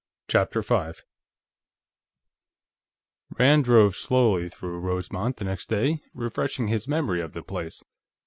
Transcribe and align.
CHAPTER 0.27 0.63
5 0.63 1.05
Rand 3.37 3.63
drove 3.65 3.95
slowly 3.95 4.49
through 4.49 4.79
Rosemont, 4.79 5.37
the 5.37 5.45
next 5.45 5.69
day, 5.69 6.01
refreshing 6.15 6.69
his 6.69 6.87
memory 6.87 7.21
of 7.21 7.33
the 7.33 7.43
place. 7.43 7.83